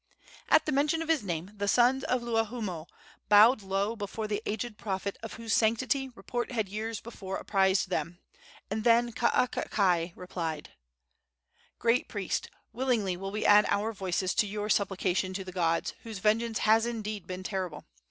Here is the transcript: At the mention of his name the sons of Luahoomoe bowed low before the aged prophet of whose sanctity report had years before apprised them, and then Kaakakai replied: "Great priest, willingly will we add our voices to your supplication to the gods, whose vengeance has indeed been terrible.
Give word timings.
At 0.49 0.65
the 0.65 0.71
mention 0.71 1.03
of 1.03 1.09
his 1.09 1.21
name 1.21 1.51
the 1.53 1.67
sons 1.67 2.03
of 2.05 2.23
Luahoomoe 2.23 2.87
bowed 3.29 3.61
low 3.61 3.95
before 3.95 4.27
the 4.27 4.41
aged 4.47 4.75
prophet 4.79 5.15
of 5.21 5.33
whose 5.33 5.53
sanctity 5.53 6.09
report 6.15 6.51
had 6.51 6.67
years 6.67 6.99
before 6.99 7.37
apprised 7.37 7.89
them, 7.91 8.17
and 8.71 8.83
then 8.83 9.11
Kaakakai 9.11 10.13
replied: 10.15 10.71
"Great 11.77 12.07
priest, 12.07 12.49
willingly 12.73 13.15
will 13.15 13.29
we 13.29 13.45
add 13.45 13.67
our 13.69 13.93
voices 13.93 14.33
to 14.33 14.47
your 14.47 14.69
supplication 14.69 15.35
to 15.35 15.43
the 15.43 15.51
gods, 15.51 15.93
whose 16.01 16.17
vengeance 16.17 16.57
has 16.57 16.87
indeed 16.87 17.27
been 17.27 17.43
terrible. 17.43 17.85